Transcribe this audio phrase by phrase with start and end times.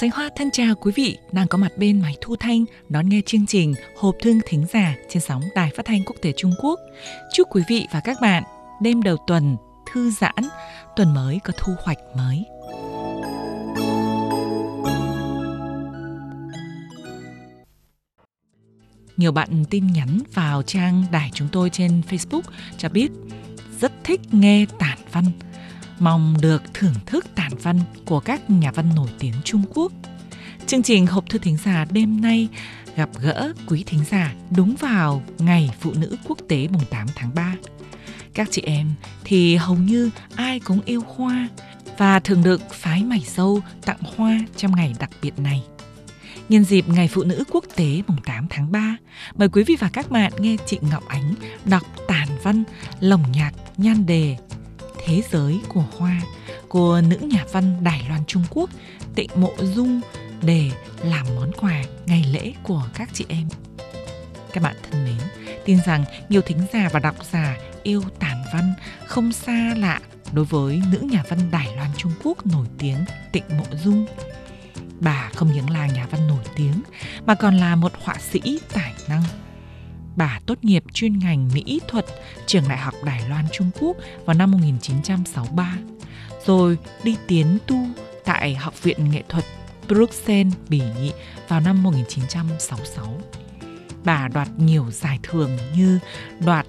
[0.00, 3.20] Sánh Hoa thân chào quý vị đang có mặt bên máy thu thanh đón nghe
[3.26, 6.80] chương trình Hộp thương thính giả trên sóng Đài Phát thanh Quốc tế Trung Quốc.
[7.32, 8.42] Chúc quý vị và các bạn
[8.82, 9.56] đêm đầu tuần
[9.92, 10.44] thư giãn,
[10.96, 12.44] tuần mới có thu hoạch mới.
[19.16, 22.42] Nhiều bạn tin nhắn vào trang đài chúng tôi trên Facebook
[22.78, 23.10] cho biết
[23.80, 25.24] rất thích nghe tản văn
[25.98, 29.92] mong được thưởng thức tản văn của các nhà văn nổi tiếng Trung Quốc.
[30.66, 32.48] Chương trình Hộp thư thính giả đêm nay
[32.96, 37.30] gặp gỡ quý thính giả đúng vào ngày Phụ nữ Quốc tế mùng 8 tháng
[37.34, 37.54] 3.
[38.34, 38.90] Các chị em
[39.24, 41.48] thì hầu như ai cũng yêu hoa
[41.98, 45.62] và thường được phái mảy sâu tặng hoa trong ngày đặc biệt này.
[46.48, 48.96] Nhân dịp Ngày Phụ nữ Quốc tế mùng 8 tháng 3,
[49.34, 52.64] mời quý vị và các bạn nghe chị Ngọc Ánh đọc tản văn
[53.00, 54.36] lồng nhạc nhan đề
[55.04, 56.20] Thế giới của hoa
[56.68, 58.70] của nữ nhà văn Đài Loan Trung Quốc
[59.14, 60.00] Tịnh Mộ Dung
[60.42, 60.70] để
[61.02, 63.48] làm món quà ngày lễ của các chị em.
[64.52, 65.18] Các bạn thân mến,
[65.64, 68.74] tin rằng nhiều thính giả và độc giả yêu tản văn
[69.06, 70.00] không xa lạ
[70.32, 74.06] đối với nữ nhà văn Đài Loan Trung Quốc nổi tiếng Tịnh Mộ Dung.
[75.00, 76.82] Bà không những là nhà văn nổi tiếng
[77.26, 79.22] mà còn là một họa sĩ tài năng
[80.16, 82.04] Bà tốt nghiệp chuyên ngành Mỹ thuật
[82.46, 85.78] trường Đại học Đài Loan Trung Quốc vào năm 1963,
[86.46, 87.76] rồi đi tiến tu
[88.24, 89.44] tại Học viện Nghệ thuật
[89.88, 90.82] Bruxelles, Bỉ
[91.48, 93.20] vào năm 1966.
[94.04, 95.98] Bà đoạt nhiều giải thưởng như
[96.40, 96.66] đoạt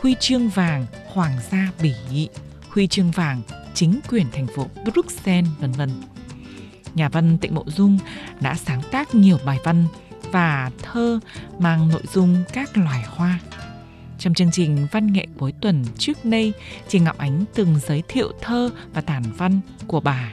[0.00, 2.28] huy chương vàng Hoàng gia Bỉ,
[2.70, 3.42] huy chương vàng
[3.74, 5.90] chính quyền thành phố Bruxelles, vân vân.
[6.94, 7.98] Nhà văn Tịnh Mộ Dung
[8.40, 9.86] đã sáng tác nhiều bài văn
[10.32, 11.20] và thơ
[11.58, 13.38] mang nội dung các loài hoa.
[14.18, 16.52] Trong chương trình Văn nghệ cuối tuần trước đây,
[16.88, 20.32] chị Ngọc Ánh từng giới thiệu thơ và tản văn của bà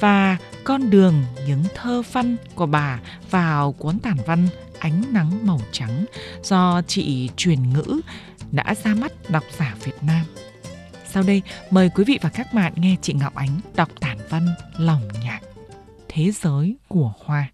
[0.00, 1.14] và con đường
[1.46, 4.48] những thơ văn của bà vào cuốn tản văn
[4.78, 6.04] Ánh nắng màu trắng
[6.42, 8.00] do chị truyền ngữ
[8.52, 10.26] đã ra mắt độc giả Việt Nam.
[11.08, 14.46] Sau đây, mời quý vị và các bạn nghe chị Ngọc Ánh đọc tản văn
[14.78, 15.40] Lòng nhạc
[16.08, 17.50] Thế giới của hoa.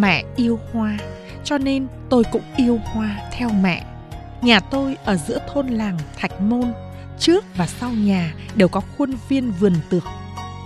[0.00, 0.96] Mẹ yêu hoa,
[1.44, 3.84] cho nên tôi cũng yêu hoa theo mẹ.
[4.42, 6.72] Nhà tôi ở giữa thôn làng Thạch Môn,
[7.18, 10.02] trước và sau nhà đều có khuôn viên vườn tược.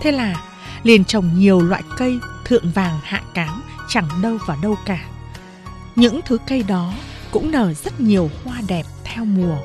[0.01, 0.35] Thế là
[0.83, 4.99] liền trồng nhiều loại cây thượng vàng hạ cám chẳng đâu vào đâu cả.
[5.95, 6.93] Những thứ cây đó
[7.31, 9.57] cũng nở rất nhiều hoa đẹp theo mùa.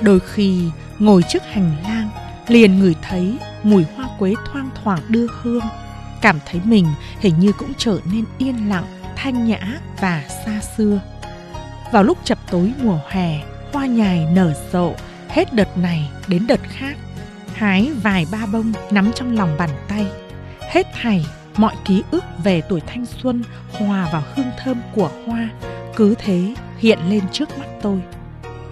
[0.00, 0.64] Đôi khi
[0.98, 2.08] ngồi trước hành lang
[2.48, 5.64] liền ngửi thấy mùi hoa quế thoang thoảng đưa hương
[6.24, 6.86] cảm thấy mình
[7.20, 8.84] hình như cũng trở nên yên lặng,
[9.16, 9.60] thanh nhã
[10.00, 11.00] và xa xưa.
[11.92, 13.40] Vào lúc chập tối mùa hè,
[13.72, 14.92] hoa nhài nở rộ,
[15.28, 16.96] hết đợt này đến đợt khác.
[17.54, 20.06] Hái vài ba bông nắm trong lòng bàn tay.
[20.60, 21.26] Hết thảy
[21.56, 23.42] mọi ký ức về tuổi thanh xuân
[23.72, 25.48] hòa vào hương thơm của hoa,
[25.96, 28.00] cứ thế hiện lên trước mắt tôi.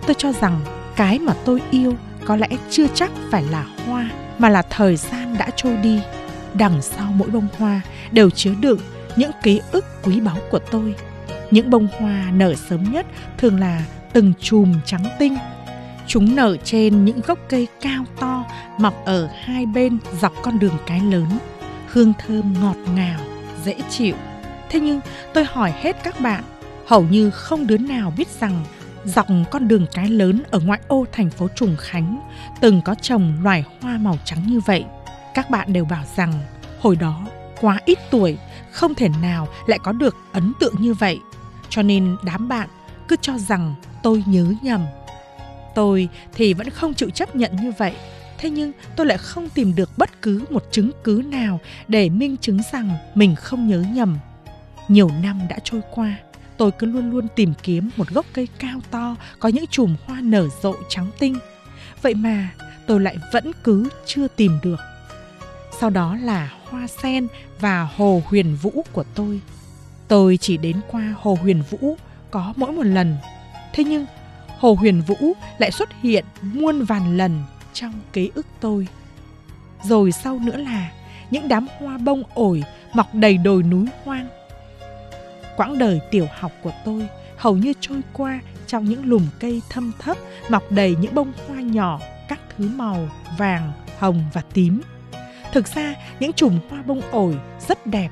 [0.07, 0.61] Tôi cho rằng
[0.97, 5.37] cái mà tôi yêu có lẽ chưa chắc phải là hoa mà là thời gian
[5.39, 6.01] đã trôi đi
[6.55, 7.81] đằng sau mỗi bông hoa
[8.13, 8.79] đều chứa đựng
[9.17, 10.95] những ký ức quý báu của tôi.
[11.51, 13.07] Những bông hoa nở sớm nhất
[13.39, 15.37] thường là từng chùm trắng tinh.
[16.07, 18.45] Chúng nở trên những gốc cây cao to
[18.79, 21.29] mọc ở hai bên dọc con đường cái lớn.
[21.87, 23.21] Hương thơm ngọt ngào,
[23.65, 24.15] dễ chịu.
[24.71, 25.01] Thế nhưng
[25.35, 26.45] tôi hỏi hết các bạn,
[26.87, 28.65] hầu như không đứa nào biết rằng
[29.05, 32.21] dọc con đường cái lớn ở ngoại ô thành phố Trùng Khánh
[32.61, 34.85] từng có trồng loài hoa màu trắng như vậy
[35.35, 36.33] các bạn đều bảo rằng,
[36.81, 37.27] hồi đó,
[37.61, 38.39] quá ít tuổi,
[38.73, 41.19] không thể nào lại có được ấn tượng như vậy.
[41.69, 42.69] Cho nên đám bạn
[43.09, 44.87] cứ cho rằng tôi nhớ nhầm.
[45.75, 47.95] Tôi thì vẫn không chịu chấp nhận như vậy.
[48.39, 52.37] Thế nhưng tôi lại không tìm được bất cứ một chứng cứ nào để minh
[52.37, 54.19] chứng rằng mình không nhớ nhầm.
[54.89, 56.15] Nhiều năm đã trôi qua,
[56.57, 60.21] tôi cứ luôn luôn tìm kiếm một gốc cây cao to có những chùm hoa
[60.21, 61.37] nở rộ trắng tinh.
[62.03, 62.49] Vậy mà
[62.87, 64.77] tôi lại vẫn cứ chưa tìm được
[65.83, 67.27] sau đó là hoa sen
[67.61, 69.41] và hồ huyền vũ của tôi.
[70.09, 71.97] Tôi chỉ đến qua hồ huyền vũ
[72.31, 73.17] có mỗi một lần.
[73.73, 74.07] Thế nhưng
[74.59, 77.43] hồ huyền vũ lại xuất hiện muôn vàn lần
[77.73, 78.87] trong ký ức tôi.
[79.85, 80.93] Rồi sau nữa là
[81.31, 82.65] những đám hoa bông ổi
[82.95, 84.29] mọc đầy đồi núi hoang.
[85.57, 89.93] Quãng đời tiểu học của tôi hầu như trôi qua trong những lùm cây thâm
[89.99, 90.17] thấp
[90.49, 93.09] mọc đầy những bông hoa nhỏ các thứ màu
[93.39, 94.81] vàng, hồng và tím
[95.53, 97.39] Thực ra, những chùm hoa bông ổi
[97.69, 98.09] rất đẹp.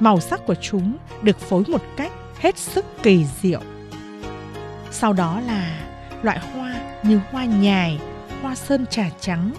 [0.00, 3.60] Màu sắc của chúng được phối một cách hết sức kỳ diệu.
[4.90, 5.80] Sau đó là
[6.22, 7.98] loại hoa như hoa nhài,
[8.42, 9.52] hoa sơn trà trắng,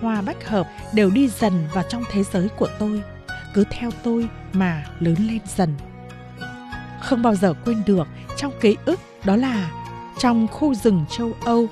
[0.00, 3.02] hoa bách hợp đều đi dần vào trong thế giới của tôi,
[3.54, 5.74] cứ theo tôi mà lớn lên dần.
[7.00, 9.70] Không bao giờ quên được trong ký ức đó là
[10.18, 11.66] trong khu rừng châu Âu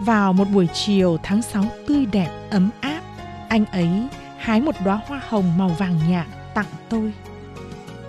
[0.00, 3.00] vào một buổi chiều tháng 6 tươi đẹp ấm áp,
[3.48, 3.88] anh ấy
[4.38, 7.12] hái một đóa hoa hồng màu vàng nhạt tặng tôi.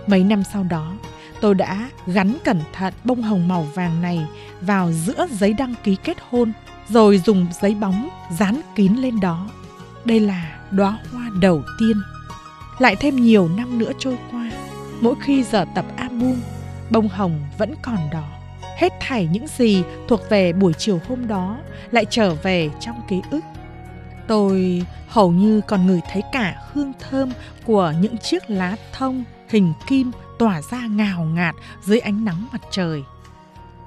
[0.08, 0.94] Mấy năm sau đó,
[1.42, 4.28] tôi đã gắn cẩn thận bông hồng màu vàng này
[4.62, 6.52] vào giữa giấy đăng ký kết hôn,
[6.90, 9.50] rồi dùng giấy bóng dán kín lên đó.
[10.06, 12.02] Đây là đóa hoa đầu tiên.
[12.80, 14.52] Lại thêm nhiều năm nữa trôi qua,
[15.02, 16.36] mỗi khi giờ tập album,
[16.90, 18.40] bông hồng vẫn còn đó
[18.80, 21.58] hết thảy những gì thuộc về buổi chiều hôm đó
[21.92, 23.42] lại trở về trong ký ức
[24.30, 27.31] tôi hầu như còn ngửi thấy cả hương thơm
[27.66, 32.62] của những chiếc lá thông hình kim tỏa ra ngào ngạt dưới ánh nắng mặt
[32.72, 33.04] trời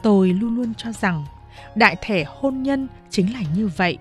[0.03, 1.25] tôi luôn luôn cho rằng
[1.75, 3.99] đại thể hôn nhân chính là như vậy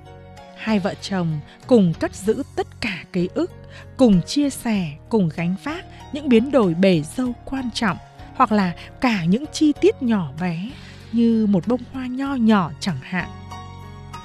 [0.58, 3.52] hai vợ chồng cùng cất giữ tất cả ký ức,
[3.98, 7.98] cùng chia sẻ, cùng gánh vác những biến đổi bể dâu quan trọng
[8.36, 8.72] hoặc là
[9.02, 10.70] cả những chi tiết nhỏ bé
[11.12, 13.30] như một bông hoa nho nhỏ chẳng hạn.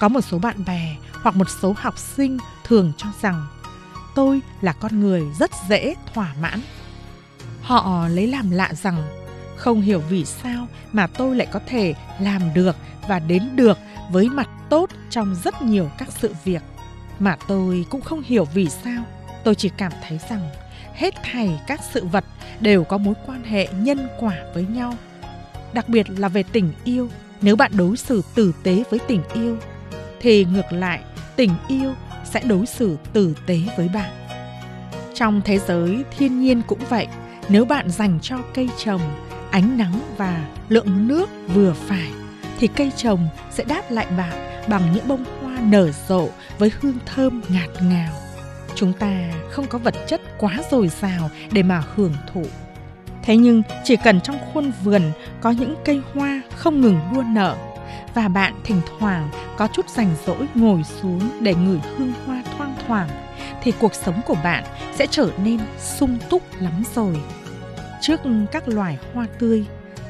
[0.01, 3.46] Có một số bạn bè hoặc một số học sinh thường cho rằng,
[4.14, 6.61] tôi là con người rất dễ thỏa mãn.
[7.62, 9.02] Họ lấy làm lạ rằng,
[9.56, 12.76] không hiểu vì sao mà tôi lại có thể làm được
[13.08, 13.78] và đến được
[14.11, 16.62] với mặt tốt trong rất nhiều các sự việc.
[17.19, 19.02] Mà tôi cũng không hiểu vì sao.
[19.44, 20.49] Tôi chỉ cảm thấy rằng
[20.94, 22.25] hết thảy các sự vật
[22.61, 24.94] đều có mối quan hệ nhân quả với nhau.
[25.73, 27.08] Đặc biệt là về tình yêu.
[27.40, 29.58] Nếu bạn đối xử tử tế với tình yêu,
[30.20, 31.00] thì ngược lại
[31.37, 31.94] tình yêu
[32.25, 34.11] sẽ đối xử tử tế với bạn.
[35.15, 37.06] Trong thế giới thiên nhiên cũng vậy,
[37.49, 39.00] nếu bạn dành cho cây trồng,
[39.50, 42.11] ánh nắng và lượng nước vừa phải,
[42.59, 46.29] thì cây trồng sẽ đáp lại bạn bằng những bông hoa nở rộ
[46.59, 48.12] với hương thơm ngạt ngào.
[48.75, 52.43] Chúng ta không có vật chất quá dồi dào để mà hưởng thụ.
[53.23, 55.03] Thế nhưng, chỉ cần trong khuôn vườn
[55.41, 57.56] có những cây hoa không ngừng đua nở
[58.15, 62.77] và bạn thỉnh thoảng có chút rảnh rỗi ngồi xuống để ngửi hương hoa thoang
[62.87, 63.09] thoảng
[63.63, 64.65] thì cuộc sống của bạn
[64.95, 67.17] sẽ trở nên sung túc lắm rồi.
[68.01, 68.21] Trước
[68.53, 69.65] các loài hoa tươi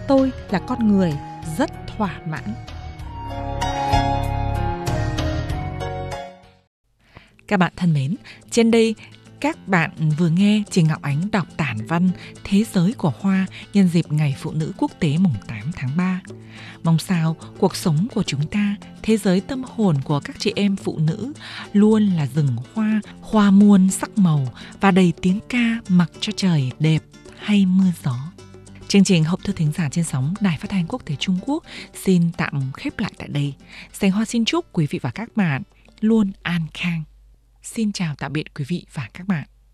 [0.09, 1.12] tôi là con người
[1.59, 2.44] rất thỏa mãn.
[7.49, 8.17] Các bạn thân mến,
[8.50, 8.94] trên đây
[9.41, 12.11] các bạn vừa nghe Chị Ngọc Ánh đọc tản văn
[12.44, 16.21] Thế giới của hoa nhân dịp Ngày Phụ nữ Quốc tế mùng 8 tháng 3.
[16.83, 20.77] Mong sao cuộc sống của chúng ta, thế giới tâm hồn của các chị em
[20.77, 21.33] phụ nữ
[21.73, 26.73] luôn là rừng hoa, hoa muôn sắc màu và đầy tiếng ca mặc cho trời
[26.79, 27.03] đẹp
[27.38, 28.17] hay mưa gió.
[28.88, 31.65] Chương trình Hộp thư thính giả trên sóng Đài Phát thanh Quốc tế Trung Quốc
[32.05, 33.55] xin tạm khép lại tại đây.
[33.93, 35.62] Sành Hoa xin chúc quý vị và các bạn
[36.00, 37.03] luôn an khang.
[37.66, 39.46] Xin chào tạm biệt quý vị và các bạn.